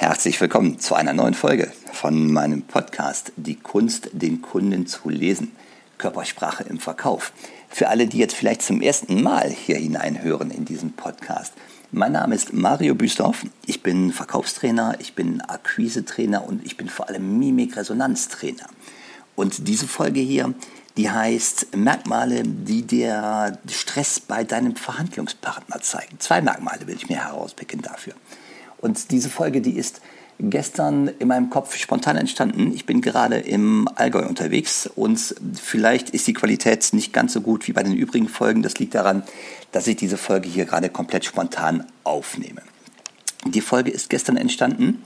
Herzlich 0.00 0.40
willkommen 0.40 0.78
zu 0.78 0.94
einer 0.94 1.12
neuen 1.12 1.34
Folge 1.34 1.72
von 1.92 2.30
meinem 2.32 2.62
Podcast 2.62 3.32
Die 3.34 3.56
Kunst, 3.56 4.10
den 4.12 4.40
Kunden 4.42 4.86
zu 4.86 5.08
lesen. 5.08 5.50
Körpersprache 5.98 6.62
im 6.62 6.78
Verkauf. 6.78 7.32
Für 7.68 7.88
alle, 7.88 8.06
die 8.06 8.18
jetzt 8.18 8.36
vielleicht 8.36 8.62
zum 8.62 8.80
ersten 8.80 9.20
Mal 9.20 9.50
hier 9.50 9.76
hineinhören 9.76 10.52
in 10.52 10.64
diesen 10.64 10.92
Podcast. 10.92 11.52
Mein 11.90 12.12
Name 12.12 12.36
ist 12.36 12.52
Mario 12.52 12.94
Büstorf. 12.94 13.44
Ich 13.66 13.82
bin 13.82 14.12
Verkaufstrainer, 14.12 14.94
ich 15.00 15.16
bin 15.16 15.40
Akquise-Trainer 15.40 16.46
und 16.46 16.64
ich 16.64 16.76
bin 16.76 16.88
vor 16.88 17.08
allem 17.08 17.36
Mimik-Resonanztrainer. 17.36 18.68
Und 19.34 19.66
diese 19.66 19.88
Folge 19.88 20.20
hier, 20.20 20.54
die 20.96 21.10
heißt 21.10 21.76
Merkmale, 21.76 22.44
die 22.44 22.82
der 22.82 23.58
Stress 23.68 24.20
bei 24.20 24.44
deinem 24.44 24.76
Verhandlungspartner 24.76 25.80
zeigen. 25.80 26.20
Zwei 26.20 26.40
Merkmale 26.40 26.86
will 26.86 26.94
ich 26.94 27.08
mir 27.08 27.16
herauspicken 27.16 27.82
dafür. 27.82 28.14
Und 28.80 29.10
diese 29.10 29.28
Folge, 29.28 29.60
die 29.60 29.76
ist 29.76 30.00
gestern 30.40 31.08
in 31.18 31.28
meinem 31.28 31.50
Kopf 31.50 31.76
spontan 31.76 32.16
entstanden. 32.16 32.72
Ich 32.72 32.86
bin 32.86 33.00
gerade 33.00 33.38
im 33.38 33.88
Allgäu 33.96 34.26
unterwegs 34.26 34.88
und 34.94 35.34
vielleicht 35.60 36.10
ist 36.10 36.26
die 36.26 36.32
Qualität 36.32 36.88
nicht 36.92 37.12
ganz 37.12 37.32
so 37.32 37.40
gut 37.40 37.66
wie 37.66 37.72
bei 37.72 37.82
den 37.82 37.94
übrigen 37.94 38.28
Folgen. 38.28 38.62
Das 38.62 38.78
liegt 38.78 38.94
daran, 38.94 39.24
dass 39.72 39.86
ich 39.86 39.96
diese 39.96 40.16
Folge 40.16 40.48
hier 40.48 40.64
gerade 40.64 40.90
komplett 40.90 41.24
spontan 41.24 41.84
aufnehme. 42.04 42.62
Die 43.46 43.60
Folge 43.60 43.90
ist 43.90 44.10
gestern 44.10 44.36
entstanden, 44.36 45.02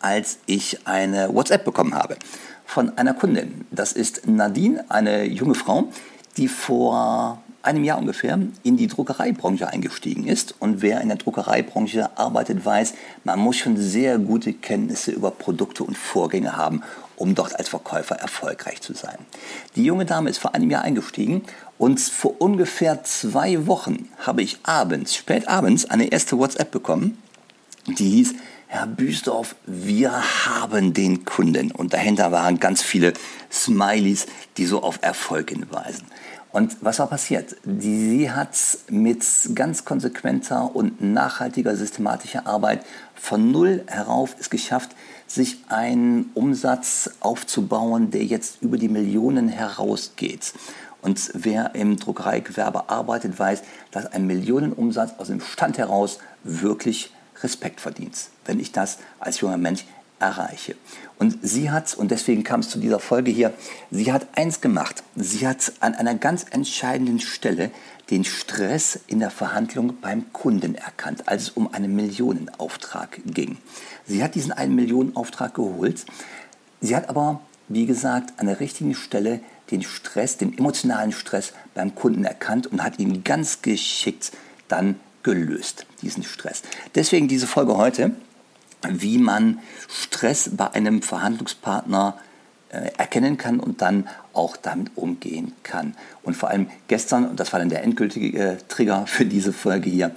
als 0.00 0.38
ich 0.46 0.86
eine 0.86 1.34
WhatsApp 1.34 1.64
bekommen 1.64 1.94
habe 1.94 2.16
von 2.64 2.96
einer 2.96 3.14
Kundin. 3.14 3.66
Das 3.70 3.92
ist 3.92 4.26
Nadine, 4.26 4.84
eine 4.88 5.24
junge 5.24 5.54
Frau, 5.54 5.92
die 6.36 6.48
vor 6.48 7.42
einem 7.64 7.84
Jahr 7.84 7.98
ungefähr 7.98 8.38
in 8.62 8.76
die 8.76 8.86
Druckereibranche 8.86 9.68
eingestiegen 9.68 10.26
ist. 10.26 10.54
Und 10.58 10.82
wer 10.82 11.00
in 11.00 11.08
der 11.08 11.18
Druckereibranche 11.18 12.16
arbeitet, 12.16 12.64
weiß, 12.64 12.94
man 13.24 13.38
muss 13.38 13.56
schon 13.56 13.76
sehr 13.76 14.18
gute 14.18 14.52
Kenntnisse 14.52 15.12
über 15.12 15.30
Produkte 15.30 15.84
und 15.84 15.96
Vorgänge 15.96 16.56
haben, 16.56 16.82
um 17.16 17.34
dort 17.34 17.58
als 17.58 17.68
Verkäufer 17.68 18.16
erfolgreich 18.16 18.80
zu 18.80 18.92
sein. 18.92 19.18
Die 19.76 19.84
junge 19.84 20.04
Dame 20.04 20.30
ist 20.30 20.38
vor 20.38 20.54
einem 20.54 20.70
Jahr 20.70 20.82
eingestiegen 20.82 21.42
und 21.78 22.00
vor 22.00 22.40
ungefähr 22.40 23.04
zwei 23.04 23.66
Wochen 23.66 24.08
habe 24.18 24.42
ich 24.42 24.58
abends, 24.62 25.14
spät 25.14 25.48
abends, 25.48 25.86
eine 25.86 26.10
erste 26.10 26.38
WhatsApp 26.38 26.70
bekommen, 26.70 27.18
die 27.86 28.10
hieß, 28.10 28.34
Herr 28.66 28.86
Büsdorf, 28.88 29.54
wir 29.66 30.10
haben 30.46 30.94
den 30.94 31.24
Kunden. 31.24 31.70
Und 31.70 31.92
dahinter 31.92 32.32
waren 32.32 32.58
ganz 32.58 32.82
viele 32.82 33.12
Smileys, 33.52 34.26
die 34.56 34.66
so 34.66 34.82
auf 34.82 34.98
Erfolg 35.00 35.50
hinweisen. 35.50 36.06
Und 36.54 36.76
was 36.82 37.00
war 37.00 37.08
passiert? 37.08 37.56
Die, 37.64 38.10
sie 38.10 38.30
hat 38.30 38.56
mit 38.88 39.24
ganz 39.56 39.84
konsequenter 39.84 40.76
und 40.76 41.02
nachhaltiger 41.02 41.74
systematischer 41.74 42.46
Arbeit 42.46 42.86
von 43.16 43.50
null 43.50 43.82
herauf 43.88 44.36
es 44.38 44.50
geschafft, 44.50 44.90
sich 45.26 45.64
einen 45.66 46.30
Umsatz 46.34 47.10
aufzubauen, 47.18 48.12
der 48.12 48.22
jetzt 48.22 48.62
über 48.62 48.78
die 48.78 48.88
Millionen 48.88 49.48
herausgeht. 49.48 50.54
Und 51.02 51.32
wer 51.34 51.74
im 51.74 51.96
Druckereigewerbe 51.96 52.88
arbeitet, 52.88 53.36
weiß, 53.36 53.64
dass 53.90 54.06
ein 54.06 54.28
Millionenumsatz 54.28 55.14
aus 55.18 55.26
dem 55.26 55.40
Stand 55.40 55.76
heraus 55.78 56.20
wirklich 56.44 57.12
Respekt 57.42 57.80
verdient. 57.80 58.28
Wenn 58.44 58.60
ich 58.60 58.70
das 58.70 58.98
als 59.18 59.40
junger 59.40 59.58
Mensch 59.58 59.86
erreiche. 60.24 60.74
Und 61.18 61.38
sie 61.42 61.70
hat, 61.70 61.94
und 61.94 62.10
deswegen 62.10 62.42
kam 62.42 62.60
es 62.60 62.70
zu 62.70 62.78
dieser 62.78 62.98
Folge 62.98 63.30
hier, 63.30 63.52
sie 63.90 64.12
hat 64.12 64.26
eins 64.34 64.60
gemacht. 64.60 65.02
Sie 65.14 65.46
hat 65.46 65.72
an 65.80 65.94
einer 65.94 66.14
ganz 66.14 66.46
entscheidenden 66.50 67.20
Stelle 67.20 67.70
den 68.10 68.24
Stress 68.24 68.98
in 69.06 69.20
der 69.20 69.30
Verhandlung 69.30 69.98
beim 70.00 70.32
Kunden 70.32 70.74
erkannt, 70.74 71.28
als 71.28 71.42
es 71.44 71.50
um 71.50 71.72
einen 71.72 71.94
Millionenauftrag 71.94 73.20
ging. 73.26 73.58
Sie 74.06 74.22
hat 74.22 74.34
diesen 74.34 74.52
einen 74.52 74.74
Millionenauftrag 74.74 75.54
geholt. 75.54 76.04
Sie 76.80 76.94
hat 76.96 77.08
aber, 77.08 77.40
wie 77.68 77.86
gesagt, 77.86 78.34
an 78.38 78.46
der 78.46 78.60
richtigen 78.60 78.94
Stelle 78.94 79.40
den 79.70 79.82
Stress, 79.82 80.36
den 80.36 80.56
emotionalen 80.56 81.12
Stress 81.12 81.52
beim 81.74 81.94
Kunden 81.94 82.24
erkannt 82.24 82.66
und 82.66 82.82
hat 82.82 82.98
ihn 82.98 83.24
ganz 83.24 83.62
geschickt 83.62 84.32
dann 84.68 85.00
gelöst, 85.22 85.86
diesen 86.02 86.22
Stress. 86.22 86.62
Deswegen 86.94 87.28
diese 87.28 87.46
Folge 87.46 87.76
heute 87.76 88.12
wie 88.90 89.18
man 89.18 89.60
Stress 89.88 90.50
bei 90.56 90.70
einem 90.72 91.02
Verhandlungspartner 91.02 92.18
äh, 92.74 92.90
erkennen 92.96 93.36
kann 93.36 93.60
und 93.60 93.82
dann 93.82 94.08
auch 94.32 94.56
damit 94.56 94.90
umgehen 94.96 95.52
kann. 95.62 95.94
Und 96.22 96.36
vor 96.36 96.50
allem 96.50 96.66
gestern, 96.88 97.28
und 97.28 97.38
das 97.38 97.52
war 97.52 97.60
dann 97.60 97.68
der 97.68 97.84
endgültige 97.84 98.36
äh, 98.36 98.56
Trigger 98.68 99.06
für 99.06 99.24
diese 99.24 99.52
Folge 99.52 99.88
hier, 99.88 100.10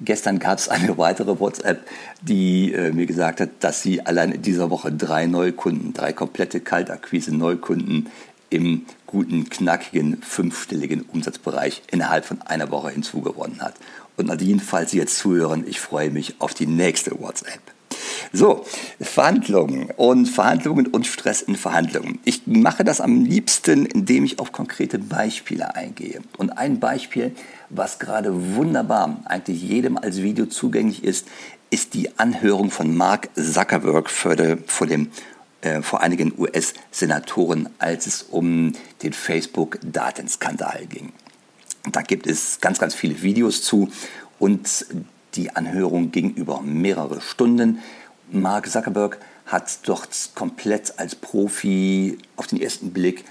gestern 0.00 0.38
gab 0.38 0.58
es 0.58 0.68
eine 0.68 0.98
weitere 0.98 1.40
WhatsApp, 1.40 1.88
die 2.20 2.72
äh, 2.72 2.92
mir 2.92 3.06
gesagt 3.06 3.40
hat, 3.40 3.50
dass 3.60 3.80
sie 3.80 4.04
allein 4.04 4.32
in 4.32 4.42
dieser 4.42 4.68
Woche 4.68 4.92
drei 4.92 5.26
Neukunden, 5.26 5.94
drei 5.94 6.12
komplette 6.12 6.60
Kaltakquise 6.60 7.34
Neukunden 7.34 8.08
im 8.50 8.84
guten, 9.06 9.48
knackigen, 9.48 10.20
fünfstelligen 10.20 11.02
Umsatzbereich 11.02 11.82
innerhalb 11.90 12.26
von 12.26 12.42
einer 12.42 12.70
Woche 12.70 12.90
hinzugewonnen 12.90 13.62
hat. 13.62 13.74
Und 14.18 14.26
Nadine, 14.26 14.60
falls 14.60 14.90
Sie 14.90 14.98
jetzt 14.98 15.16
zuhören, 15.16 15.64
ich 15.66 15.80
freue 15.80 16.10
mich 16.10 16.34
auf 16.40 16.52
die 16.52 16.66
nächste 16.66 17.18
WhatsApp. 17.18 17.60
So, 18.32 18.64
Verhandlungen 19.00 19.90
und 19.96 20.26
Verhandlungen 20.26 20.86
und 20.86 21.06
Stress 21.06 21.42
in 21.42 21.56
Verhandlungen. 21.56 22.18
Ich 22.24 22.46
mache 22.46 22.84
das 22.84 23.00
am 23.00 23.24
liebsten, 23.24 23.86
indem 23.86 24.24
ich 24.24 24.38
auf 24.38 24.52
konkrete 24.52 24.98
Beispiele 24.98 25.74
eingehe. 25.74 26.20
Und 26.38 26.50
ein 26.50 26.80
Beispiel, 26.80 27.32
was 27.68 27.98
gerade 27.98 28.54
wunderbar 28.56 29.22
eigentlich 29.24 29.62
jedem 29.62 29.96
als 29.96 30.22
Video 30.22 30.46
zugänglich 30.46 31.04
ist, 31.04 31.26
ist 31.70 31.94
die 31.94 32.18
Anhörung 32.18 32.70
von 32.70 32.94
Mark 32.94 33.30
Zuckerberg 33.34 34.10
vor, 34.10 34.36
dem 34.36 35.08
äh, 35.62 35.80
vor 35.80 36.02
einigen 36.02 36.32
US-Senatoren, 36.36 37.68
als 37.78 38.06
es 38.06 38.22
um 38.22 38.72
den 39.02 39.12
Facebook-Datenskandal 39.12 40.86
ging. 40.86 41.12
Da 41.90 42.02
gibt 42.02 42.26
es 42.26 42.60
ganz, 42.60 42.78
ganz 42.78 42.94
viele 42.94 43.22
Videos 43.22 43.62
zu 43.62 43.88
und 44.38 44.86
die 45.34 45.54
Anhörung 45.56 46.12
ging 46.12 46.34
über 46.34 46.60
mehrere 46.60 47.20
Stunden. 47.20 47.78
Mark 48.32 48.68
Zuckerberg 48.70 49.18
hat 49.46 49.80
dort 49.86 50.30
komplett 50.34 50.98
als 50.98 51.14
Profi 51.14 52.18
auf 52.36 52.46
den 52.46 52.60
ersten 52.60 52.92
Blick 52.92 53.24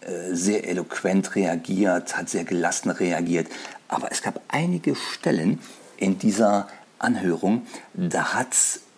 äh, 0.00 0.34
sehr 0.34 0.68
eloquent 0.68 1.34
reagiert, 1.34 2.16
hat 2.16 2.28
sehr 2.28 2.44
gelassen 2.44 2.90
reagiert. 2.90 3.48
Aber 3.88 4.12
es 4.12 4.22
gab 4.22 4.40
einige 4.48 4.94
Stellen 4.94 5.58
in 5.96 6.18
dieser 6.18 6.68
Anhörung, 6.98 7.66
da 7.94 8.34
hat 8.34 8.54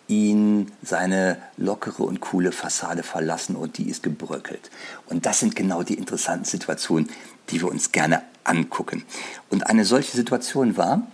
ihn 0.07 0.71
seine 0.83 1.37
lockere 1.57 2.03
und 2.03 2.21
coole 2.21 2.51
Fassade 2.51 3.03
verlassen 3.03 3.55
und 3.55 3.77
die 3.77 3.89
ist 3.89 4.03
gebröckelt. 4.03 4.69
Und 5.07 5.25
das 5.25 5.39
sind 5.39 5.55
genau 5.55 5.83
die 5.83 5.95
interessanten 5.95 6.45
Situationen, 6.45 7.09
die 7.49 7.61
wir 7.61 7.69
uns 7.69 7.91
gerne 7.91 8.21
angucken. 8.43 9.03
Und 9.49 9.67
eine 9.67 9.83
solche 9.85 10.15
Situation 10.15 10.77
war, 10.77 11.07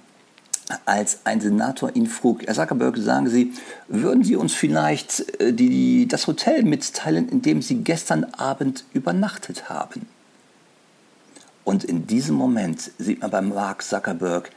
als 0.85 1.19
ein 1.25 1.41
Senator 1.41 1.95
ihn 1.95 2.07
frug, 2.07 2.45
Herr 2.45 2.53
Zuckerberg, 2.53 2.97
sagen 2.97 3.27
Sie, 3.27 3.53
würden 3.87 4.23
Sie 4.23 4.35
uns 4.35 4.53
vielleicht 4.53 5.39
äh, 5.41 5.53
die, 5.53 6.07
das 6.07 6.27
Hotel 6.27 6.63
mitteilen, 6.63 7.29
in 7.29 7.41
dem 7.41 7.61
Sie 7.61 7.83
gestern 7.83 8.23
Abend 8.25 8.85
übernachtet 8.93 9.69
haben? 9.69 10.07
Und 11.63 11.83
in 11.83 12.07
diesem 12.07 12.35
Moment 12.35 12.91
sieht 12.97 13.21
man 13.21 13.31
bei 13.31 13.41
Mark 13.41 13.83
Zuckerberg 13.83 14.51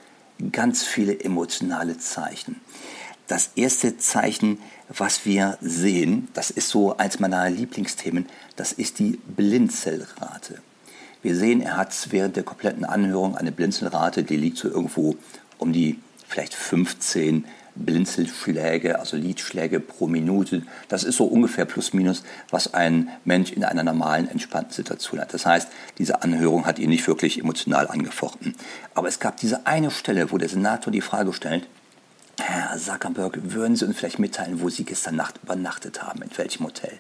ganz 0.53 0.83
viele 0.83 1.21
emotionale 1.21 1.99
Zeichen. 1.99 2.61
Das 3.29 3.51
erste 3.57 3.99
Zeichen, 3.99 4.59
was 4.89 5.25
wir 5.25 5.59
sehen, 5.61 6.29
das 6.35 6.51
ist 6.51 6.69
so 6.69 6.97
eins 6.97 7.19
meiner 7.19 7.49
Lieblingsthemen, 7.51 8.27
das 8.55 8.73
ist 8.73 8.99
die 8.99 9.19
Blinzelrate. 9.27 10.61
Wir 11.23 11.35
sehen, 11.35 11.61
er 11.61 11.77
hat 11.77 11.93
während 12.11 12.37
der 12.37 12.45
kompletten 12.45 12.85
Anhörung 12.85 13.37
eine 13.37 13.51
Blinzelrate, 13.51 14.23
die 14.23 14.37
liegt 14.37 14.59
so 14.59 14.69
irgendwo 14.69 15.17
um 15.59 15.73
die 15.73 15.99
vielleicht 16.27 16.55
15 16.55 17.45
Blinzelschläge, 17.77 18.99
also 18.99 19.17
Lidschläge 19.17 19.81
pro 19.81 20.07
Minute. 20.07 20.63
Das 20.89 21.05
ist 21.05 21.17
so 21.17 21.25
ungefähr 21.25 21.67
plus 21.67 21.93
minus, 21.93 22.23
was 22.51 22.75
ein 22.75 23.11
Mensch 23.25 23.53
in 23.53 23.65
einer 23.65 23.83
normalen, 23.83 24.29
entspannten 24.29 24.73
Situation 24.73 25.21
hat. 25.21 25.35
Das 25.35 25.47
heißt, 25.47 25.69
diese 25.99 26.23
Anhörung 26.23 26.67
hat 26.67 26.79
ihn 26.79 26.91
nicht 26.91 27.07
wirklich 27.07 27.39
emotional 27.39 27.87
angefochten. 27.89 28.55
Aber 28.95 29.09
es 29.09 29.21
gab 29.21 29.37
diese 29.37 29.67
eine 29.67 29.91
Stelle, 29.91 30.33
wo 30.33 30.39
der 30.39 30.49
Senator 30.49 30.91
die 30.91 31.03
Frage 31.03 31.33
stellt, 31.33 31.67
Herr 32.39 32.77
Zuckerberg, 32.79 33.39
würden 33.43 33.77
Sie 33.77 33.87
uns 33.87 33.97
vielleicht 33.97 34.19
mitteilen, 34.19 34.61
wo 34.61 34.69
Sie 34.69 34.85
gestern 34.85 35.17
Nacht 35.17 35.41
übernachtet 35.43 36.03
haben, 36.03 36.23
in 36.23 36.31
welchem 36.37 36.67
Hotel? 36.67 36.93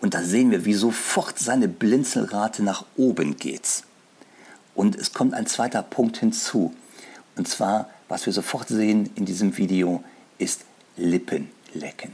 Und 0.00 0.14
da 0.14 0.22
sehen 0.22 0.52
wir, 0.52 0.64
wie 0.64 0.74
sofort 0.74 1.38
seine 1.38 1.66
Blinzelrate 1.66 2.62
nach 2.62 2.84
oben 2.96 3.36
geht. 3.36 3.82
Und 4.76 4.94
es 4.94 5.12
kommt 5.12 5.34
ein 5.34 5.46
zweiter 5.46 5.82
Punkt 5.82 6.18
hinzu. 6.18 6.72
Und 7.38 7.46
zwar, 7.46 7.88
was 8.08 8.26
wir 8.26 8.32
sofort 8.32 8.68
sehen 8.68 9.10
in 9.14 9.24
diesem 9.24 9.56
Video, 9.56 10.02
ist 10.38 10.64
Lippenlecken. 10.96 12.10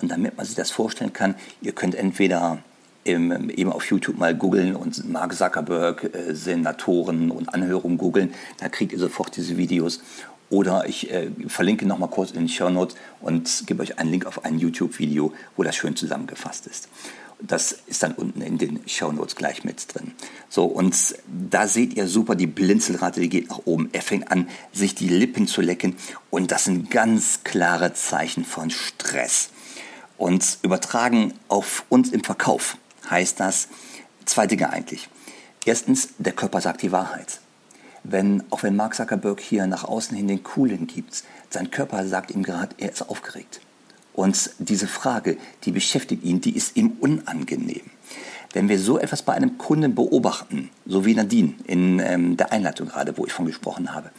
Und 0.00 0.10
damit 0.10 0.36
man 0.36 0.46
sich 0.46 0.54
das 0.54 0.70
vorstellen 0.70 1.12
kann, 1.12 1.34
ihr 1.60 1.72
könnt 1.72 1.96
entweder 1.96 2.58
im, 3.04 3.50
eben 3.50 3.72
auf 3.72 3.84
YouTube 3.90 4.16
mal 4.16 4.34
googeln 4.34 4.76
und 4.76 5.10
Mark 5.10 5.34
Zuckerberg, 5.34 6.04
äh, 6.14 6.34
Senatoren 6.34 7.32
und 7.32 7.52
Anhörungen 7.52 7.98
googeln, 7.98 8.32
da 8.58 8.68
kriegt 8.68 8.92
ihr 8.92 8.98
sofort 9.00 9.36
diese 9.36 9.56
Videos. 9.56 10.00
Oder 10.48 10.86
ich 10.86 11.10
äh, 11.10 11.30
verlinke 11.48 11.84
nochmal 11.84 12.10
kurz 12.10 12.30
in 12.30 12.38
den 12.38 12.48
Show 12.48 12.70
Notes 12.70 12.94
und 13.20 13.64
gebe 13.66 13.82
euch 13.82 13.98
einen 13.98 14.10
Link 14.10 14.26
auf 14.26 14.44
ein 14.44 14.58
YouTube-Video, 14.58 15.32
wo 15.56 15.64
das 15.64 15.74
schön 15.74 15.96
zusammengefasst 15.96 16.68
ist. 16.68 16.88
Das 17.44 17.72
ist 17.86 18.02
dann 18.02 18.12
unten 18.12 18.40
in 18.40 18.56
den 18.56 18.80
Show 18.86 19.10
Notes 19.10 19.34
gleich 19.34 19.64
mit 19.64 19.92
drin. 19.92 20.12
So, 20.48 20.64
und 20.64 21.16
da 21.50 21.66
seht 21.66 21.94
ihr 21.94 22.06
super, 22.06 22.36
die 22.36 22.46
Blinzelrate, 22.46 23.20
die 23.20 23.28
geht 23.28 23.48
nach 23.48 23.62
oben. 23.64 23.88
Er 23.92 24.02
fängt 24.02 24.30
an, 24.30 24.48
sich 24.72 24.94
die 24.94 25.08
Lippen 25.08 25.48
zu 25.48 25.60
lecken. 25.60 25.96
Und 26.30 26.52
das 26.52 26.64
sind 26.64 26.90
ganz 26.90 27.40
klare 27.42 27.94
Zeichen 27.94 28.44
von 28.44 28.70
Stress. 28.70 29.50
Und 30.16 30.58
übertragen 30.62 31.34
auf 31.48 31.84
uns 31.88 32.10
im 32.10 32.22
Verkauf 32.22 32.76
heißt 33.10 33.40
das 33.40 33.68
zwei 34.24 34.46
Dinge 34.46 34.70
eigentlich. 34.70 35.08
Erstens, 35.64 36.10
der 36.18 36.32
Körper 36.32 36.60
sagt 36.60 36.82
die 36.82 36.92
Wahrheit. 36.92 37.40
Wenn, 38.04 38.42
auch 38.50 38.62
wenn 38.62 38.76
Mark 38.76 38.94
Zuckerberg 38.94 39.40
hier 39.40 39.66
nach 39.66 39.84
außen 39.84 40.16
hin 40.16 40.28
den 40.28 40.42
Coolen 40.42 40.86
gibt, 40.86 41.22
sein 41.50 41.70
Körper 41.70 42.06
sagt 42.06 42.30
ihm 42.30 42.42
gerade, 42.42 42.74
er 42.78 42.90
ist 42.90 43.08
aufgeregt. 43.08 43.60
Und 44.14 44.50
diese 44.58 44.86
Frage, 44.86 45.36
die 45.64 45.72
beschäftigt 45.72 46.24
ihn, 46.24 46.40
die 46.40 46.54
ist 46.56 46.76
ihm 46.76 46.92
unangenehm. 47.00 47.82
Wenn 48.52 48.68
wir 48.68 48.78
so 48.78 48.98
etwas 48.98 49.22
bei 49.22 49.32
einem 49.32 49.56
Kunden 49.56 49.94
beobachten, 49.94 50.68
so 50.84 51.06
wie 51.06 51.14
Nadine 51.14 51.54
in 51.66 52.00
ähm, 52.00 52.36
der 52.36 52.52
Einleitung 52.52 52.88
gerade, 52.88 53.16
wo 53.16 53.24
ich 53.24 53.32
von 53.32 53.46
gesprochen 53.46 53.94
habe, 53.94 54.10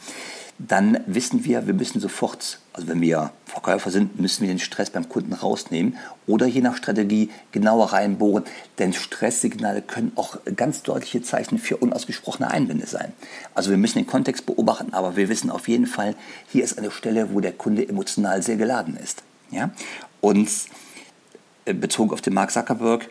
dann 0.58 1.00
wissen 1.06 1.44
wir, 1.44 1.66
wir 1.66 1.74
müssen 1.74 2.00
sofort, 2.00 2.60
also 2.72 2.88
wenn 2.88 3.00
wir 3.00 3.32
Verkäufer 3.44 3.90
sind, 3.90 4.20
müssen 4.20 4.42
wir 4.42 4.48
den 4.48 4.60
Stress 4.60 4.90
beim 4.90 5.08
Kunden 5.08 5.32
rausnehmen 5.32 5.96
oder 6.26 6.46
je 6.46 6.60
nach 6.60 6.76
Strategie 6.76 7.30
genauer 7.50 7.92
reinbohren, 7.92 8.44
denn 8.78 8.92
Stresssignale 8.92 9.82
können 9.82 10.12
auch 10.14 10.38
ganz 10.56 10.82
deutliche 10.82 11.22
Zeichen 11.22 11.58
für 11.58 11.76
unausgesprochene 11.76 12.50
Einwände 12.50 12.86
sein. 12.86 13.12
Also 13.54 13.70
wir 13.70 13.78
müssen 13.78 13.98
den 13.98 14.06
Kontext 14.06 14.46
beobachten, 14.46 14.94
aber 14.94 15.16
wir 15.16 15.28
wissen 15.28 15.50
auf 15.50 15.68
jeden 15.68 15.86
Fall, 15.86 16.14
hier 16.50 16.62
ist 16.62 16.78
eine 16.78 16.90
Stelle, 16.90 17.32
wo 17.32 17.40
der 17.40 17.52
Kunde 17.52 17.88
emotional 17.88 18.42
sehr 18.42 18.56
geladen 18.56 18.96
ist. 18.96 19.22
Ja? 19.54 19.70
Und 20.20 20.50
äh, 21.64 21.74
bezogen 21.74 22.12
auf 22.12 22.20
den 22.20 22.34
Mark 22.34 22.50
Zuckerberg, 22.50 23.08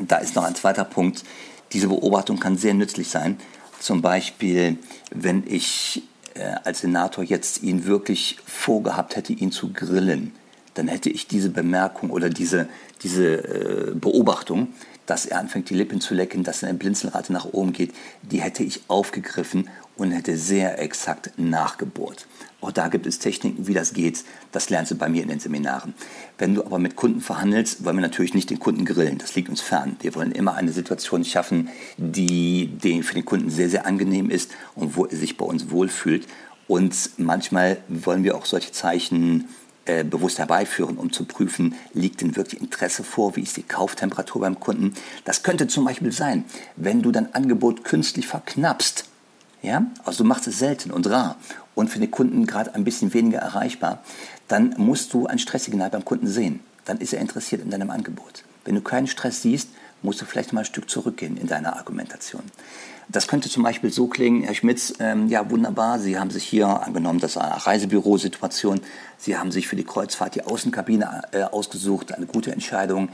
da 0.00 0.16
ist 0.16 0.36
noch 0.36 0.44
ein 0.44 0.54
zweiter 0.54 0.84
Punkt, 0.84 1.24
diese 1.72 1.88
Beobachtung 1.88 2.40
kann 2.40 2.56
sehr 2.56 2.74
nützlich 2.74 3.08
sein. 3.08 3.38
Zum 3.80 4.00
Beispiel, 4.00 4.78
wenn 5.10 5.44
ich 5.46 6.02
äh, 6.34 6.54
als 6.64 6.80
Senator 6.80 7.24
jetzt 7.24 7.62
ihn 7.62 7.84
wirklich 7.84 8.38
vorgehabt 8.46 9.16
hätte, 9.16 9.32
ihn 9.32 9.52
zu 9.52 9.72
grillen, 9.72 10.32
dann 10.74 10.88
hätte 10.88 11.10
ich 11.10 11.26
diese 11.26 11.50
Bemerkung 11.50 12.10
oder 12.10 12.30
diese, 12.30 12.68
diese 13.02 13.90
äh, 13.90 13.94
Beobachtung, 13.94 14.68
dass 15.08 15.24
er 15.24 15.38
anfängt, 15.38 15.70
die 15.70 15.74
Lippen 15.74 16.00
zu 16.00 16.14
lecken, 16.14 16.44
dass 16.44 16.60
seine 16.60 16.74
Blinzelrate 16.74 17.32
nach 17.32 17.46
oben 17.46 17.72
geht, 17.72 17.94
die 18.22 18.42
hätte 18.42 18.62
ich 18.62 18.82
aufgegriffen 18.88 19.68
und 19.96 20.12
hätte 20.12 20.36
sehr 20.36 20.78
exakt 20.80 21.32
nachgebohrt. 21.38 22.26
Auch 22.60 22.72
da 22.72 22.88
gibt 22.88 23.06
es 23.06 23.18
Techniken, 23.18 23.66
wie 23.66 23.72
das 23.72 23.94
geht. 23.94 24.24
Das 24.52 24.68
lernst 24.68 24.90
du 24.90 24.96
bei 24.96 25.08
mir 25.08 25.22
in 25.22 25.28
den 25.28 25.40
Seminaren. 25.40 25.94
Wenn 26.36 26.54
du 26.54 26.64
aber 26.64 26.78
mit 26.78 26.94
Kunden 26.94 27.22
verhandelst, 27.22 27.84
wollen 27.84 27.96
wir 27.96 28.02
natürlich 28.02 28.34
nicht 28.34 28.50
den 28.50 28.58
Kunden 28.58 28.84
grillen. 28.84 29.16
Das 29.16 29.34
liegt 29.34 29.48
uns 29.48 29.62
fern. 29.62 29.96
Wir 30.00 30.14
wollen 30.14 30.32
immer 30.32 30.54
eine 30.54 30.72
Situation 30.72 31.24
schaffen, 31.24 31.70
die 31.96 32.70
für 33.02 33.14
den 33.14 33.24
Kunden 33.24 33.50
sehr, 33.50 33.70
sehr 33.70 33.86
angenehm 33.86 34.28
ist 34.28 34.50
und 34.74 34.94
wo 34.94 35.06
er 35.06 35.16
sich 35.16 35.38
bei 35.38 35.46
uns 35.46 35.70
wohlfühlt. 35.70 36.26
Und 36.66 37.10
manchmal 37.16 37.78
wollen 37.88 38.24
wir 38.24 38.36
auch 38.36 38.44
solche 38.44 38.72
Zeichen 38.72 39.48
äh, 39.88 40.04
bewusst 40.04 40.38
herbeiführen, 40.38 40.98
um 40.98 41.12
zu 41.12 41.24
prüfen, 41.24 41.74
liegt 41.94 42.20
denn 42.20 42.36
wirklich 42.36 42.60
Interesse 42.60 43.02
vor, 43.02 43.36
wie 43.36 43.40
ist 43.40 43.56
die 43.56 43.62
Kauftemperatur 43.62 44.42
beim 44.42 44.60
Kunden. 44.60 44.92
Das 45.24 45.42
könnte 45.42 45.66
zum 45.66 45.84
Beispiel 45.84 46.12
sein, 46.12 46.44
wenn 46.76 47.00
du 47.00 47.10
dein 47.10 47.34
Angebot 47.34 47.84
künstlich 47.84 48.26
verknappst. 48.26 49.06
Ja? 49.62 49.86
Also 50.04 50.24
du 50.24 50.28
machst 50.28 50.46
es 50.46 50.58
selten 50.58 50.90
und 50.90 51.08
rar 51.08 51.36
und 51.74 51.88
für 51.88 52.00
den 52.00 52.10
Kunden 52.10 52.46
gerade 52.46 52.74
ein 52.74 52.84
bisschen 52.84 53.14
weniger 53.14 53.38
erreichbar, 53.38 54.02
dann 54.46 54.74
musst 54.76 55.14
du 55.14 55.26
ein 55.26 55.38
Stresssignal 55.38 55.90
beim 55.90 56.04
Kunden 56.04 56.26
sehen. 56.26 56.60
Dann 56.84 56.98
ist 56.98 57.14
er 57.14 57.20
interessiert 57.20 57.62
in 57.62 57.70
deinem 57.70 57.90
Angebot. 57.90 58.44
Wenn 58.64 58.74
du 58.74 58.82
keinen 58.82 59.06
Stress 59.06 59.40
siehst, 59.40 59.70
musst 60.02 60.20
du 60.20 60.24
vielleicht 60.24 60.52
mal 60.52 60.60
ein 60.60 60.66
Stück 60.66 60.88
zurückgehen 60.90 61.36
in 61.36 61.46
deiner 61.46 61.76
Argumentation. 61.76 62.42
Das 63.10 63.26
könnte 63.26 63.48
zum 63.48 63.62
Beispiel 63.62 63.90
so 63.90 64.06
klingen, 64.06 64.42
Herr 64.42 64.54
Schmitz, 64.54 64.92
ähm, 65.00 65.28
ja 65.28 65.50
wunderbar, 65.50 65.98
Sie 65.98 66.18
haben 66.18 66.30
sich 66.30 66.44
hier 66.44 66.68
angenommen, 66.68 67.20
das 67.20 67.32
ist 67.32 67.36
eine 67.38 67.66
Reisebürosituation, 67.66 68.82
Sie 69.16 69.38
haben 69.38 69.50
sich 69.50 69.66
für 69.66 69.76
die 69.76 69.84
Kreuzfahrt 69.84 70.34
die 70.34 70.42
Außenkabine 70.42 71.22
äh, 71.32 71.42
ausgesucht, 71.44 72.12
eine 72.12 72.26
gute 72.26 72.52
Entscheidung. 72.52 73.08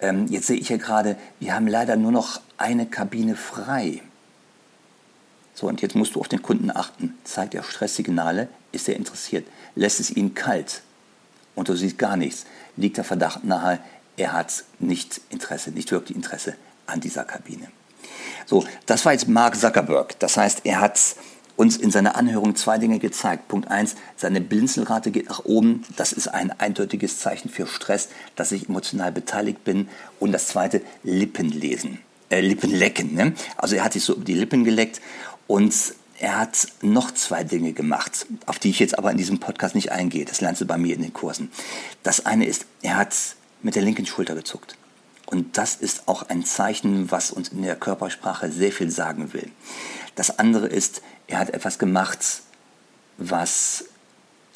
Ähm, 0.00 0.26
jetzt 0.28 0.48
sehe 0.48 0.56
ich 0.56 0.68
ja 0.68 0.78
gerade, 0.78 1.16
wir 1.38 1.54
haben 1.54 1.68
leider 1.68 1.96
nur 1.96 2.10
noch 2.10 2.40
eine 2.58 2.86
Kabine 2.86 3.36
frei. 3.36 4.02
So, 5.54 5.68
und 5.68 5.80
jetzt 5.80 5.94
musst 5.94 6.16
du 6.16 6.20
auf 6.20 6.28
den 6.28 6.42
Kunden 6.42 6.70
achten. 6.70 7.16
Zeigt 7.24 7.54
er 7.54 7.62
Stresssignale? 7.62 8.48
Ist 8.72 8.88
er 8.88 8.96
interessiert? 8.96 9.46
Lässt 9.74 10.00
es 10.00 10.10
ihn 10.10 10.34
kalt? 10.34 10.82
Und 11.54 11.68
du 11.70 11.74
siehst 11.74 11.98
gar 11.98 12.16
nichts. 12.16 12.44
Liegt 12.76 12.98
der 12.98 13.04
Verdacht 13.04 13.44
nahe, 13.44 13.78
er 14.16 14.32
hat 14.32 14.64
nicht 14.78 15.20
Interesse, 15.30 15.70
nicht 15.70 15.90
wirklich 15.90 16.16
Interesse 16.16 16.54
an 16.86 17.00
dieser 17.00 17.24
Kabine. 17.24 17.68
So, 18.46 18.64
das 18.86 19.04
war 19.04 19.12
jetzt 19.12 19.28
Mark 19.28 19.56
Zuckerberg. 19.56 20.18
Das 20.20 20.36
heißt, 20.36 20.60
er 20.64 20.80
hat 20.80 21.00
uns 21.56 21.76
in 21.76 21.90
seiner 21.90 22.16
Anhörung 22.16 22.54
zwei 22.54 22.78
Dinge 22.78 22.98
gezeigt. 22.98 23.48
Punkt 23.48 23.68
eins: 23.68 23.96
seine 24.16 24.40
Blinzelrate 24.40 25.10
geht 25.10 25.28
nach 25.28 25.44
oben. 25.44 25.84
Das 25.96 26.12
ist 26.12 26.28
ein 26.28 26.50
eindeutiges 26.52 27.18
Zeichen 27.18 27.48
für 27.48 27.66
Stress, 27.66 28.08
dass 28.36 28.52
ich 28.52 28.68
emotional 28.68 29.12
beteiligt 29.12 29.64
bin. 29.64 29.88
Und 30.20 30.32
das 30.32 30.48
zweite, 30.48 30.82
Lippenlesen. 31.02 31.98
Äh, 32.30 32.40
Lippenlecken. 32.40 33.14
Ne? 33.14 33.34
Also 33.56 33.76
er 33.76 33.84
hat 33.84 33.92
sich 33.92 34.04
so 34.04 34.14
über 34.14 34.24
die 34.24 34.34
Lippen 34.34 34.64
geleckt 34.64 35.00
und 35.46 35.74
er 36.18 36.38
hat 36.38 36.68
noch 36.80 37.10
zwei 37.10 37.44
Dinge 37.44 37.72
gemacht, 37.72 38.26
auf 38.46 38.58
die 38.58 38.70
ich 38.70 38.78
jetzt 38.78 38.98
aber 38.98 39.10
in 39.10 39.18
diesem 39.18 39.38
Podcast 39.38 39.74
nicht 39.74 39.92
eingehe. 39.92 40.24
Das 40.24 40.40
lernst 40.40 40.60
du 40.60 40.66
bei 40.66 40.78
mir 40.78 40.94
in 40.94 41.02
den 41.02 41.12
Kursen. 41.12 41.50
Das 42.02 42.24
eine 42.24 42.46
ist, 42.46 42.66
er 42.82 42.96
hat 42.96 43.14
mit 43.62 43.74
der 43.74 43.82
linken 43.82 44.06
Schulter 44.06 44.34
gezuckt. 44.34 44.76
Und 45.26 45.58
das 45.58 45.74
ist 45.74 46.06
auch 46.06 46.28
ein 46.28 46.44
Zeichen, 46.44 47.10
was 47.10 47.32
uns 47.32 47.48
in 47.48 47.62
der 47.62 47.76
Körpersprache 47.76 48.50
sehr 48.50 48.70
viel 48.70 48.90
sagen 48.90 49.32
will. 49.32 49.50
Das 50.14 50.38
andere 50.38 50.68
ist, 50.68 51.02
er 51.26 51.38
hat 51.40 51.50
etwas 51.50 51.78
gemacht, 51.78 52.42
was 53.18 53.84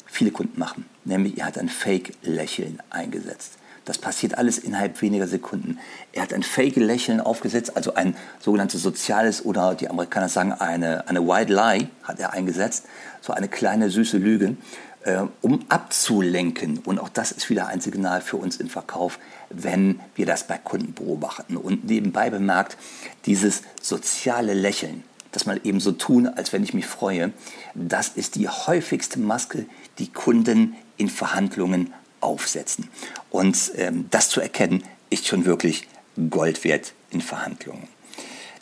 viele 0.05 0.31
Kunden 0.31 0.59
machen. 0.59 0.85
Nämlich, 1.03 1.37
er 1.37 1.45
hat 1.45 1.57
ein 1.57 1.69
Fake-Lächeln 1.69 2.81
eingesetzt. 2.89 3.53
Das 3.85 3.97
passiert 3.97 4.37
alles 4.37 4.59
innerhalb 4.59 5.01
weniger 5.01 5.27
Sekunden. 5.27 5.79
Er 6.13 6.21
hat 6.21 6.33
ein 6.33 6.43
Fake-Lächeln 6.43 7.19
aufgesetzt, 7.19 7.75
also 7.75 7.95
ein 7.95 8.15
sogenanntes 8.39 8.81
soziales 8.81 9.43
oder 9.43 9.73
die 9.73 9.89
Amerikaner 9.89 10.29
sagen 10.29 10.53
eine, 10.53 11.07
eine 11.07 11.27
White 11.27 11.51
Lie 11.51 11.87
hat 12.03 12.19
er 12.19 12.33
eingesetzt, 12.33 12.85
so 13.21 13.33
eine 13.33 13.47
kleine 13.47 13.89
süße 13.89 14.17
Lüge, 14.17 14.55
äh, 15.03 15.23
um 15.41 15.65
abzulenken. 15.69 16.79
Und 16.79 16.99
auch 16.99 17.09
das 17.09 17.31
ist 17.31 17.49
wieder 17.49 17.67
ein 17.67 17.81
Signal 17.81 18.21
für 18.21 18.37
uns 18.37 18.57
im 18.57 18.69
Verkauf, 18.69 19.17
wenn 19.49 19.99
wir 20.15 20.27
das 20.27 20.45
bei 20.45 20.57
Kunden 20.57 20.93
beobachten. 20.93 21.57
Und 21.57 21.85
nebenbei 21.85 22.29
bemerkt, 22.29 22.77
dieses 23.25 23.63
soziale 23.81 24.53
Lächeln, 24.53 25.03
das 25.31 25.45
mal 25.47 25.59
eben 25.63 25.79
so 25.79 25.91
tun, 25.91 26.27
als 26.27 26.53
wenn 26.53 26.63
ich 26.63 26.73
mich 26.73 26.85
freue, 26.85 27.31
das 27.73 28.09
ist 28.09 28.35
die 28.35 28.47
häufigste 28.47 29.19
Maske, 29.19 29.65
die 29.97 30.11
Kunden 30.11 30.75
in 30.97 31.09
Verhandlungen 31.09 31.93
aufsetzen. 32.21 32.89
Und 33.29 33.71
ähm, 33.75 34.05
das 34.09 34.29
zu 34.29 34.41
erkennen, 34.41 34.83
ist 35.09 35.27
schon 35.27 35.45
wirklich 35.45 35.87
Gold 36.29 36.63
wert 36.63 36.93
in 37.09 37.21
Verhandlungen. 37.21 37.87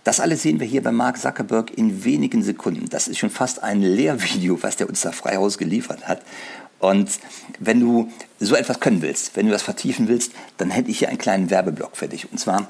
Das 0.04 0.20
alles 0.20 0.42
sehen 0.42 0.60
wir 0.60 0.68
hier 0.68 0.82
bei 0.82 0.92
Mark 0.92 1.20
Zuckerberg 1.20 1.78
in 1.78 2.04
wenigen 2.04 2.42
Sekunden. 2.42 2.90
Das 2.90 3.08
ist 3.08 3.20
schon 3.20 3.30
fast 3.30 3.62
ein 3.62 3.82
Lehrvideo, 3.82 4.58
was 4.62 4.78
der 4.78 4.90
uns 4.90 5.02
da 5.02 5.12
frei 5.12 5.36
Haus 5.36 5.58
geliefert 5.58 6.08
hat. 6.08 6.24
Und 6.80 7.20
wenn 7.60 7.80
du 7.80 8.10
so 8.40 8.56
etwas 8.56 8.80
können 8.80 9.02
willst, 9.02 9.36
wenn 9.36 9.46
du 9.46 9.52
das 9.52 9.62
vertiefen 9.62 10.08
willst, 10.08 10.32
dann 10.58 10.72
hätte 10.72 10.90
ich 10.90 11.00
hier 11.00 11.10
einen 11.10 11.18
kleinen 11.18 11.50
Werbeblock 11.50 11.98
für 11.98 12.08
dich. 12.08 12.32
Und 12.32 12.40
zwar 12.40 12.70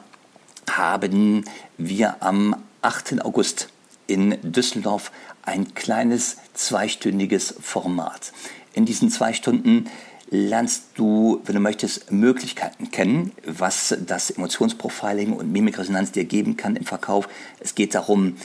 haben 0.70 1.46
wir 1.78 2.22
am 2.22 2.56
8. 2.82 3.24
August 3.24 3.70
in 4.08 4.38
Düsseldorf 4.42 5.12
ein 5.44 5.74
kleines 5.76 6.38
zweistündiges 6.54 7.56
Format. 7.62 8.34
In 8.74 8.86
diesen 8.86 9.10
zwei 9.12 9.34
Stunden 9.34 9.90
lernst 10.32 10.84
du, 10.96 11.42
wenn 11.46 11.56
du 11.56 11.62
möchtest, 11.62 12.12
Möglichkeiten 12.12 12.92
kennen, 12.92 13.32
was 13.46 13.96
das 14.06 14.30
Emotionsprofiling 14.30 15.34
und 15.34 15.52
Mimikresonanz 15.52 16.12
dir 16.12 16.26
geben 16.26 16.56
kann 16.56 16.76
im 16.76 16.86
Verkauf. 16.86 17.28
Es 17.60 17.76
geht 17.76 17.96
darum, 17.96 18.36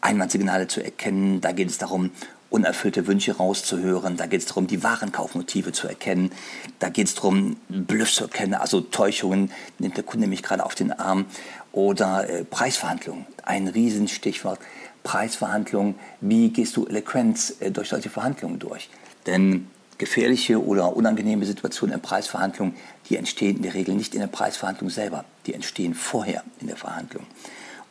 Einwandsignale 0.00 0.68
zu 0.68 0.82
erkennen, 0.82 1.40
da 1.40 1.52
geht 1.52 1.70
es 1.70 1.78
darum, 1.78 2.10
unerfüllte 2.50 3.06
Wünsche 3.06 3.36
rauszuhören, 3.36 4.16
da 4.16 4.26
geht 4.26 4.42
es 4.42 4.46
darum, 4.46 4.66
die 4.66 4.82
wahren 4.84 5.10
Kaufmotive 5.10 5.72
zu 5.72 5.88
erkennen, 5.88 6.30
da 6.78 6.88
geht 6.88 7.08
es 7.08 7.14
darum, 7.14 7.56
Bluffs 7.68 8.16
zu 8.16 8.24
erkennen, 8.24 8.54
also 8.54 8.80
Täuschungen, 8.80 9.50
nimmt 9.78 9.96
der 9.96 10.04
Kunde 10.04 10.28
mich 10.28 10.42
gerade 10.42 10.64
auf 10.64 10.74
den 10.74 10.92
Arm, 10.92 11.24
oder 11.72 12.28
äh, 12.28 12.44
Preisverhandlungen, 12.44 13.26
ein 13.42 13.66
Riesenstichwort. 13.66 14.60
Preisverhandlungen, 15.02 15.96
wie 16.20 16.50
gehst 16.50 16.76
du 16.76 16.86
eloquent 16.86 17.54
äh, 17.58 17.72
durch 17.72 17.88
solche 17.88 18.08
Verhandlungen 18.08 18.60
durch? 18.60 18.88
Denn 19.26 19.68
gefährliche 19.98 20.64
oder 20.64 20.96
unangenehme 20.96 21.44
Situationen 21.44 21.94
in 21.94 22.02
Preisverhandlungen, 22.02 22.74
die 23.08 23.16
entstehen 23.16 23.56
in 23.56 23.62
der 23.62 23.74
Regel 23.74 23.94
nicht 23.94 24.14
in 24.14 24.20
der 24.20 24.28
Preisverhandlung 24.28 24.90
selber, 24.90 25.24
die 25.46 25.54
entstehen 25.54 25.94
vorher 25.94 26.42
in 26.60 26.66
der 26.66 26.76
Verhandlung. 26.76 27.24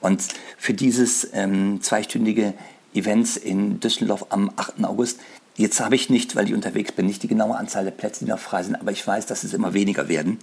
Und 0.02 0.22
für 0.58 0.74
dieses 0.74 1.30
ähm, 1.34 1.82
zweistündige 1.82 2.54
Event 2.94 3.38
in 3.38 3.80
Düsseldorf 3.80 4.28
am 4.30 4.52
8. 4.56 4.84
August, 4.84 5.20
Jetzt 5.56 5.80
habe 5.82 5.96
ich 5.96 6.10
nicht, 6.10 6.36
weil 6.36 6.48
ich 6.48 6.54
unterwegs 6.56 6.94
bin, 6.94 7.06
nicht 7.06 7.22
die 7.22 7.28
genaue 7.28 7.56
Anzahl 7.56 7.84
der 7.84 7.92
Plätze, 7.92 8.26
die 8.26 8.32
noch 8.32 8.40
frei 8.40 8.64
sind, 8.64 8.76
aber 8.76 8.92
ich 8.92 9.06
weiß, 9.06 9.28
dass 9.28 9.44
es 9.44 9.54
immer 9.54 9.76
weniger 9.76 10.10
werden. 10.10 10.40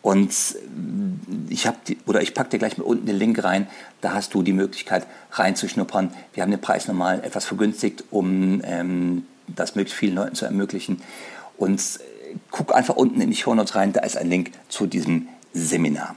Und 0.00 0.32
ich 1.50 1.66
habe 1.66 1.76
oder 2.06 2.22
ich 2.22 2.32
packe 2.32 2.50
dir 2.50 2.58
gleich 2.58 2.78
mal 2.78 2.84
unten 2.84 3.04
den 3.04 3.16
Link 3.16 3.42
rein. 3.44 3.66
Da 4.00 4.14
hast 4.14 4.32
du 4.32 4.42
die 4.42 4.54
Möglichkeit 4.54 5.06
reinzuschnuppern. 5.32 6.14
Wir 6.32 6.42
haben 6.42 6.50
den 6.50 6.62
Preis 6.62 6.88
nochmal 6.88 7.22
etwas 7.22 7.44
vergünstigt, 7.44 8.04
um 8.10 8.62
ähm, 8.64 9.26
das 9.46 9.74
möglichst 9.74 9.98
vielen 9.98 10.14
Leuten 10.14 10.34
zu 10.34 10.44
ermöglichen. 10.44 11.02
Und 11.56 11.80
äh, 11.80 12.36
guck 12.50 12.74
einfach 12.74 12.96
unten 12.96 13.20
in 13.20 13.30
die 13.30 13.36
Show 13.36 13.54
Notes 13.54 13.74
rein. 13.74 13.92
Da 13.92 14.00
ist 14.00 14.16
ein 14.16 14.28
Link 14.28 14.52
zu 14.68 14.86
diesem 14.86 15.28
Seminar. 15.52 16.16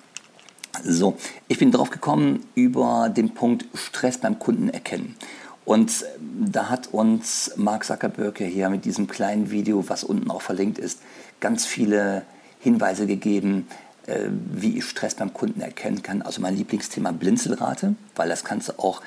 So, 0.84 1.17
ich 1.48 1.57
bin 1.57 1.72
drauf 1.72 1.89
gekommen 1.89 2.46
über 2.53 3.10
den 3.10 3.34
Punkt 3.34 3.65
Stress 3.74 4.17
beim 4.19 4.38
Kunden 4.39 4.69
erkennen. 4.69 5.15
Und 5.65 6.05
da 6.19 6.69
hat 6.69 6.88
uns 6.93 7.51
Mark 7.57 7.84
Zuckerberg 7.84 8.38
hier 8.38 8.69
mit 8.69 8.86
diesem 8.86 9.07
kleinen 9.07 9.51
Video, 9.51 9.89
was 9.89 10.03
unten 10.03 10.31
auch 10.31 10.41
verlinkt 10.41 10.77
ist, 10.77 11.01
ganz 11.39 11.65
viele 11.65 12.24
Hinweise 12.60 13.05
gegeben, 13.05 13.67
äh, 13.69 13.87
wie 14.08 14.78
ich 14.78 14.86
Stress 14.86 15.16
beim 15.16 15.34
Kunden 15.34 15.60
erkennen 15.60 16.02
kann. 16.02 16.22
Also 16.22 16.42
mein 16.42 16.56
Lieblingsthema 16.56 17.12
Blinzelrate, 17.12 17.96
weil 18.16 18.30
das 18.30 18.46
kannst 18.46 18.70
du 18.70 18.80
auch 18.80 19.02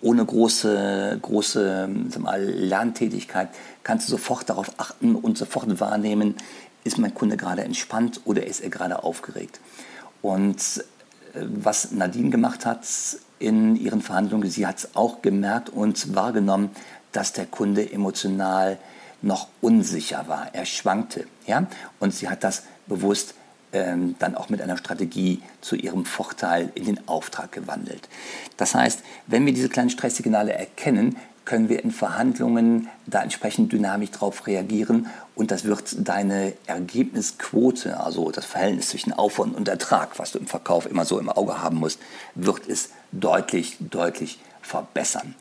ohne 0.00 0.24
große, 0.24 1.18
große 1.20 1.88
mal, 2.18 2.44
Lerntätigkeit, 2.44 3.48
kannst 3.82 4.06
du 4.06 4.12
sofort 4.12 4.48
darauf 4.48 4.72
achten 4.78 5.16
und 5.16 5.36
sofort 5.36 5.80
wahrnehmen, 5.80 6.36
ist 6.84 6.98
mein 6.98 7.14
Kunde 7.14 7.36
gerade 7.36 7.64
entspannt 7.64 8.20
oder 8.24 8.46
ist 8.46 8.60
er 8.60 8.70
gerade 8.70 9.02
aufgeregt. 9.02 9.60
Und 10.22 10.84
äh, 11.34 11.40
was 11.42 11.90
Nadine 11.90 12.30
gemacht 12.30 12.64
hat, 12.64 12.84
in 13.38 13.76
ihren 13.76 14.00
Verhandlungen. 14.02 14.50
Sie 14.50 14.66
hat 14.66 14.78
es 14.78 14.96
auch 14.96 15.22
gemerkt 15.22 15.70
und 15.70 16.14
wahrgenommen, 16.14 16.70
dass 17.12 17.32
der 17.32 17.46
Kunde 17.46 17.90
emotional 17.90 18.78
noch 19.22 19.48
unsicher 19.60 20.28
war. 20.28 20.54
Er 20.54 20.64
schwankte. 20.64 21.26
Ja? 21.46 21.66
Und 21.98 22.14
sie 22.14 22.28
hat 22.28 22.44
das 22.44 22.64
bewusst 22.86 23.34
ähm, 23.72 24.14
dann 24.18 24.34
auch 24.34 24.48
mit 24.48 24.60
einer 24.60 24.76
Strategie 24.76 25.42
zu 25.60 25.76
ihrem 25.76 26.04
Vorteil 26.04 26.70
in 26.74 26.84
den 26.84 27.08
Auftrag 27.08 27.52
gewandelt. 27.52 28.08
Das 28.56 28.74
heißt, 28.74 29.00
wenn 29.26 29.46
wir 29.46 29.52
diese 29.52 29.68
kleinen 29.68 29.90
Stresssignale 29.90 30.52
erkennen, 30.52 31.16
können 31.44 31.70
wir 31.70 31.82
in 31.82 31.92
Verhandlungen 31.92 32.88
da 33.06 33.22
entsprechend 33.22 33.72
dynamisch 33.72 34.10
darauf 34.10 34.46
reagieren 34.46 35.06
und 35.34 35.50
das 35.50 35.64
wird 35.64 36.06
deine 36.06 36.52
Ergebnisquote, 36.66 37.98
also 37.98 38.30
das 38.30 38.44
Verhältnis 38.44 38.90
zwischen 38.90 39.14
Aufwand 39.14 39.56
und 39.56 39.66
Ertrag, 39.66 40.18
was 40.18 40.32
du 40.32 40.38
im 40.38 40.46
Verkauf 40.46 40.84
immer 40.84 41.06
so 41.06 41.18
im 41.18 41.30
Auge 41.30 41.62
haben 41.62 41.78
musst, 41.78 42.00
wird 42.34 42.68
es 42.68 42.90
deutlich, 43.12 43.78
deutlich 43.80 44.40
verbessern. 44.60 45.34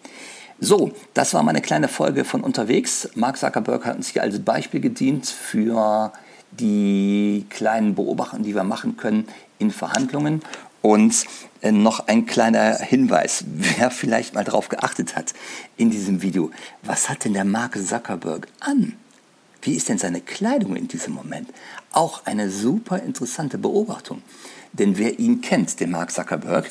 So, 0.59 0.91
das 1.13 1.33
war 1.33 1.43
meine 1.43 1.61
kleine 1.61 1.89
Folge 1.89 2.23
von 2.23 2.41
unterwegs. 2.41 3.09
Mark 3.15 3.37
Zuckerberg 3.37 3.85
hat 3.85 3.97
uns 3.97 4.07
hier 4.07 4.23
als 4.23 4.39
Beispiel 4.39 4.79
gedient 4.79 5.27
für 5.27 6.13
die 6.51 7.45
kleinen 7.49 7.95
Beobachtungen, 7.95 8.43
die 8.43 8.55
wir 8.55 8.63
machen 8.63 8.97
können 8.97 9.27
in 9.59 9.71
Verhandlungen. 9.71 10.41
Und 10.81 11.25
äh, 11.61 11.71
noch 11.71 12.07
ein 12.07 12.25
kleiner 12.25 12.77
Hinweis, 12.77 13.43
wer 13.47 13.91
vielleicht 13.91 14.33
mal 14.33 14.43
darauf 14.43 14.69
geachtet 14.69 15.15
hat 15.15 15.33
in 15.75 15.89
diesem 15.89 16.21
Video. 16.21 16.51
Was 16.83 17.09
hat 17.09 17.25
denn 17.25 17.33
der 17.33 17.45
Mark 17.45 17.77
Zuckerberg 17.77 18.47
an? 18.59 18.93
Wie 19.61 19.73
ist 19.73 19.89
denn 19.89 19.97
seine 19.97 20.21
Kleidung 20.21 20.75
in 20.75 20.87
diesem 20.87 21.13
Moment? 21.13 21.49
Auch 21.91 22.25
eine 22.25 22.49
super 22.49 23.01
interessante 23.01 23.57
Beobachtung. 23.57 24.21
Denn 24.71 24.97
wer 24.97 25.19
ihn 25.19 25.41
kennt, 25.41 25.79
den 25.79 25.91
Mark 25.91 26.11
Zuckerberg, 26.11 26.69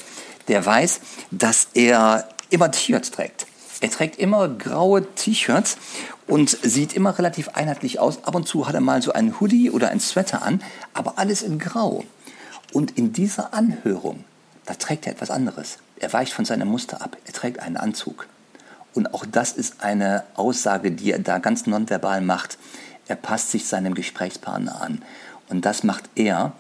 der 0.49 0.65
weiß, 0.65 1.01
dass 1.31 1.69
er 1.75 2.29
immer 2.51 2.71
T-Shirts 2.71 3.11
trägt. 3.11 3.47
Er 3.81 3.91
trägt 3.91 4.19
immer 4.19 4.49
graue 4.49 5.07
T-Shirts 5.15 5.77
und 6.27 6.51
sieht 6.51 6.95
immer 6.95 7.19
relativ 7.19 7.51
einheitlich 7.51 8.01
aus. 8.01 8.25
Ab 8.25 8.35
und 8.35 8.49
zu 8.49 8.67
hat 8.67 8.75
er 8.75 8.81
mal 8.81 9.03
so 9.03 9.13
einen 9.13 9.41
Hoodie 9.41 9.71
oder 9.71 9.91
ein 9.91 10.01
Sweater 10.01 10.43
an, 10.43 10.63
aber 10.93 11.19
alles 11.19 11.43
in 11.43 11.59
Grau. 11.59 12.05
Und 12.73 12.99
in 12.99 13.13
dieser 13.13 13.55
Anhörung, 13.55 14.25
da 14.65 14.75
trägt 14.75 15.07
er 15.07 15.13
etwas 15.13 15.31
anderes. 15.31 15.79
Er 15.99 16.13
weicht 16.13 16.33
von 16.33 16.45
seinem 16.45 16.69
Muster 16.69 17.01
ab. 17.01 17.17
Er 17.25 17.33
trägt 17.33 17.61
einen 17.61 17.77
Anzug. 17.77 18.27
Und 18.95 19.15
auch 19.15 19.25
das 19.25 19.53
ist 19.53 19.83
eine 19.83 20.25
Aussage, 20.35 20.91
die 20.91 21.13
er 21.13 21.19
da 21.19 21.39
ganz 21.39 21.67
nonverbal 21.67 22.21
macht. 22.21 22.59
Er 23.07 23.17
passt 23.17 23.51
sich 23.51 23.67
seinem 23.67 23.95
Gesprächspartner 23.95 24.81
an. 24.81 25.03
Und 25.49 25.65
das 25.65 25.85
macht 25.85 26.05
er, 26.17 26.53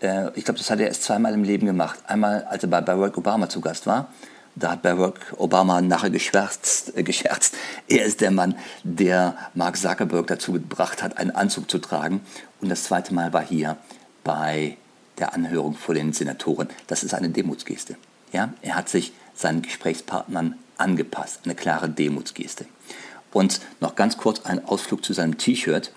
äh, 0.00 0.30
ich 0.34 0.44
glaube, 0.44 0.58
das 0.58 0.70
hat 0.70 0.80
er 0.80 0.88
erst 0.88 1.04
zweimal 1.04 1.34
im 1.34 1.44
Leben 1.44 1.66
gemacht. 1.66 2.00
Einmal, 2.06 2.44
als 2.44 2.64
er 2.64 2.70
bei 2.70 2.80
Barack 2.80 3.16
Obama 3.16 3.48
zu 3.48 3.60
Gast 3.60 3.86
war. 3.86 4.08
Da 4.54 4.72
hat 4.72 4.82
Barack 4.82 5.34
Obama 5.38 5.80
nachher 5.80 6.10
geschwärzt, 6.10 6.96
äh, 6.96 7.02
gescherzt. 7.02 7.54
Er 7.88 8.04
ist 8.04 8.20
der 8.20 8.30
Mann, 8.30 8.56
der 8.84 9.36
Mark 9.54 9.76
Zuckerberg 9.76 10.26
dazu 10.26 10.52
gebracht 10.52 11.02
hat, 11.02 11.16
einen 11.16 11.30
Anzug 11.30 11.70
zu 11.70 11.78
tragen. 11.78 12.20
Und 12.60 12.68
das 12.68 12.84
zweite 12.84 13.14
Mal 13.14 13.32
war 13.32 13.44
hier 13.44 13.78
bei 14.24 14.76
der 15.18 15.34
Anhörung 15.34 15.74
vor 15.74 15.94
den 15.94 16.12
Senatoren. 16.12 16.68
Das 16.86 17.02
ist 17.02 17.14
eine 17.14 17.30
Demutsgeste. 17.30 17.96
Ja? 18.32 18.52
Er 18.62 18.76
hat 18.76 18.88
sich 18.88 19.12
seinen 19.34 19.62
Gesprächspartnern 19.62 20.56
angepasst, 20.76 21.40
eine 21.44 21.54
klare 21.54 21.88
Demutsgeste. 21.88 22.66
Und 23.32 23.60
noch 23.80 23.94
ganz 23.94 24.18
kurz 24.18 24.44
ein 24.44 24.64
Ausflug 24.66 25.04
zu 25.04 25.12
seinem 25.14 25.38
T-Shirt. 25.38 25.92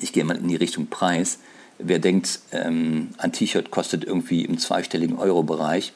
Ich 0.00 0.12
gehe 0.12 0.24
mal 0.24 0.36
in 0.36 0.48
die 0.48 0.56
Richtung 0.56 0.88
Preis. 0.88 1.38
Wer 1.78 1.98
denkt, 1.98 2.40
ähm, 2.52 3.10
ein 3.18 3.32
T-Shirt 3.32 3.70
kostet 3.70 4.04
irgendwie 4.04 4.44
im 4.44 4.58
zweistelligen 4.58 5.16
Euro-Bereich, 5.16 5.92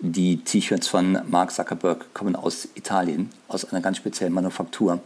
die 0.00 0.38
T-Shirts 0.38 0.88
von 0.88 1.18
Mark 1.28 1.52
Zuckerberg 1.52 2.12
kommen 2.14 2.36
aus 2.36 2.68
Italien, 2.74 3.30
aus 3.48 3.64
einer 3.64 3.80
ganz 3.80 3.96
speziellen 3.96 4.32
Manufaktur. 4.32 5.00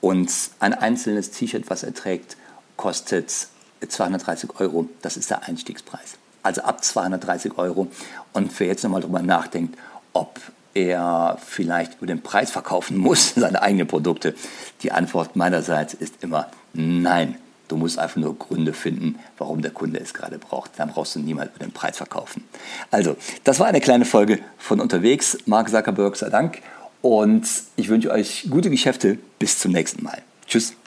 Und 0.00 0.32
ein 0.60 0.72
einzelnes 0.72 1.30
T-Shirt, 1.30 1.64
was 1.68 1.82
er 1.82 1.94
trägt, 1.94 2.36
kostet 2.76 3.48
230 3.86 4.58
Euro. 4.60 4.88
Das 5.02 5.16
ist 5.16 5.30
der 5.30 5.46
Einstiegspreis. 5.46 6.16
Also 6.42 6.62
ab 6.62 6.82
230 6.82 7.58
Euro. 7.58 7.88
Und 8.32 8.58
wer 8.58 8.66
jetzt 8.66 8.82
nochmal 8.82 9.02
darüber 9.02 9.22
nachdenkt, 9.22 9.78
ob 10.12 10.40
er 10.72 11.36
vielleicht 11.44 11.96
über 11.98 12.06
den 12.06 12.22
Preis 12.22 12.50
verkaufen 12.50 12.96
muss, 12.98 13.34
seine 13.34 13.62
eigenen 13.62 13.86
Produkte, 13.86 14.34
die 14.82 14.92
Antwort 14.92 15.36
meinerseits 15.36 15.94
ist 15.94 16.22
immer 16.22 16.48
nein. 16.72 17.36
Du 17.70 17.76
musst 17.76 18.00
einfach 18.00 18.16
nur 18.16 18.36
Gründe 18.36 18.72
finden, 18.72 19.20
warum 19.38 19.62
der 19.62 19.70
Kunde 19.70 20.00
es 20.00 20.12
gerade 20.12 20.40
braucht. 20.40 20.72
Dann 20.76 20.88
brauchst 20.88 21.14
du 21.14 21.20
niemand 21.20 21.54
über 21.54 21.64
den 21.64 21.70
Preis 21.70 21.98
verkaufen. 21.98 22.42
Also, 22.90 23.16
das 23.44 23.60
war 23.60 23.68
eine 23.68 23.80
kleine 23.80 24.04
Folge 24.04 24.40
von 24.58 24.80
unterwegs. 24.80 25.38
Mark 25.46 25.70
Zuckerberg 25.70 26.16
sei 26.16 26.30
Dank. 26.30 26.62
Und 27.00 27.46
ich 27.76 27.88
wünsche 27.88 28.10
euch 28.10 28.48
gute 28.50 28.70
Geschäfte. 28.70 29.18
Bis 29.38 29.60
zum 29.60 29.70
nächsten 29.70 30.02
Mal. 30.02 30.20
Tschüss. 30.48 30.79